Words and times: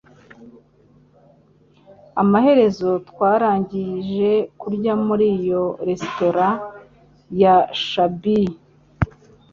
Amaherezo, 2.21 2.89
twarangije 3.09 4.29
kurya 4.59 4.93
muri 5.05 5.25
iyo 5.37 5.63
resitora 5.87 6.47
ya 7.41 7.55
shabby. 7.87 8.41